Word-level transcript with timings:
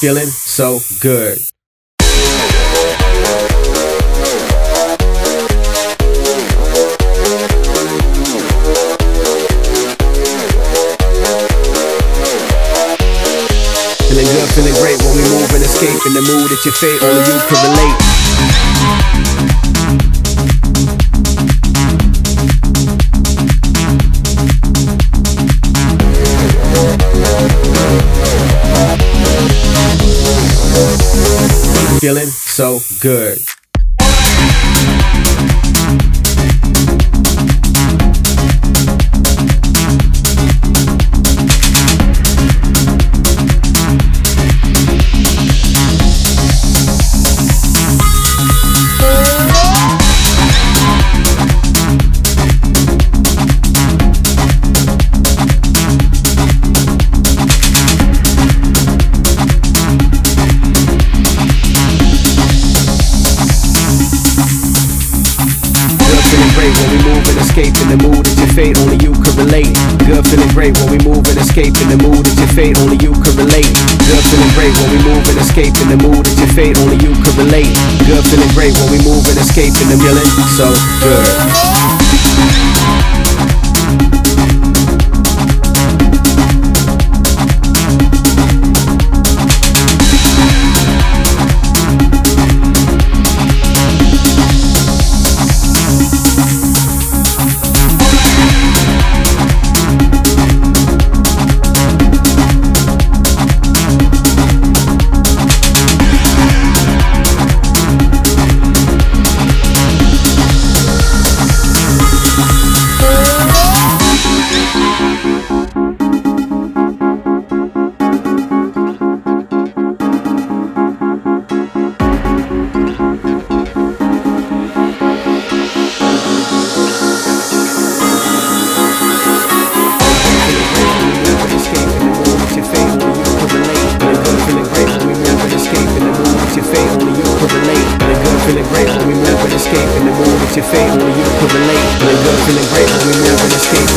feeling 0.00 0.28
so 0.28 0.78
good. 1.00 1.38
Feeling 14.06 14.26
good, 14.26 14.48
feeling 14.54 14.74
great 14.74 15.02
when 15.02 15.16
we 15.16 15.22
move 15.22 15.50
and 15.50 15.64
escape 15.64 16.06
in 16.06 16.14
the 16.14 16.22
mood 16.22 16.48
that 16.48 16.64
your 16.64 16.74
fate 16.74 17.02
only 17.02 17.22
you 17.26 17.40
can 17.48 17.58
relate. 17.66 19.57
Feeling 32.00 32.26
so 32.26 32.80
good. 33.00 33.57
In 67.66 67.90
the 67.90 67.98
mood 68.06 68.22
that 68.22 68.38
your 68.38 68.46
fate 68.54 68.78
only 68.78 68.94
you 69.02 69.10
can 69.10 69.34
relate. 69.34 69.74
Good 70.06 70.22
feeling 70.30 70.52
great 70.54 70.78
when 70.78 70.94
we 70.94 70.98
move 71.02 71.26
and 71.26 71.38
escape 71.42 71.74
in 71.74 71.88
the 71.90 71.98
mood 71.98 72.22
that 72.22 72.38
your 72.38 72.46
fate 72.54 72.78
only 72.78 72.94
you 73.02 73.10
can 73.10 73.34
relate. 73.34 73.74
Good 74.06 74.22
feeling 74.30 74.52
great 74.54 74.74
when 74.78 74.90
we 74.94 75.00
move 75.02 75.24
and 75.26 75.38
escape 75.42 75.74
in 75.74 75.88
the 75.90 75.98
mood 75.98 76.22
that 76.22 76.38
your 76.38 76.52
fate 76.54 76.78
only 76.78 77.02
you 77.02 77.10
can 77.18 77.34
relate. 77.34 77.74
Good 78.06 78.22
feeling 78.30 78.52
great 78.54 78.78
when 78.78 78.94
we 78.94 79.02
move 79.02 79.26
and 79.26 79.38
escape 79.42 79.74
in 79.74 79.86
the 79.90 79.98
feeling 79.98 80.30
so 80.54 80.70
good. 81.02 81.67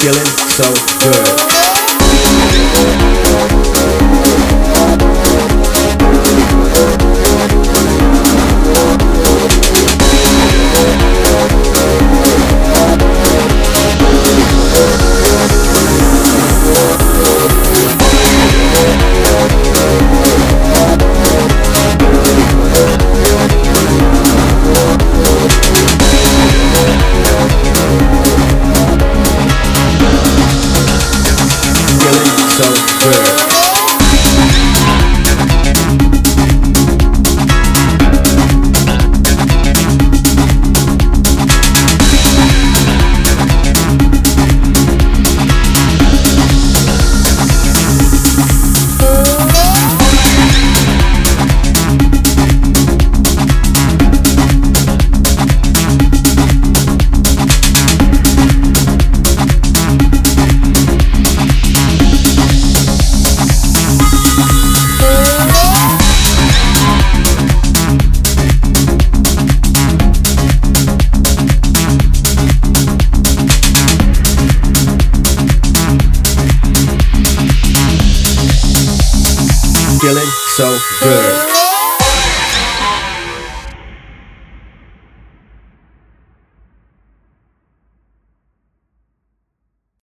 Feeling 0.00 0.24
so 0.48 0.64
good. 1.02 1.57
So 32.58 32.64
good. 32.64 33.37
Feeling 80.08 80.24
so 80.56 80.78
good. 81.02 81.67